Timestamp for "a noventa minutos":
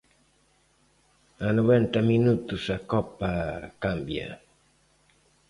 1.47-2.63